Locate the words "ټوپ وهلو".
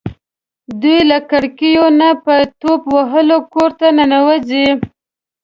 2.59-3.37